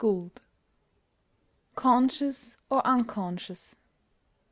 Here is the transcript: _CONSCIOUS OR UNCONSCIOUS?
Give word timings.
_CONSCIOUS 1.75 2.57
OR 2.71 2.81
UNCONSCIOUS? 2.83 3.75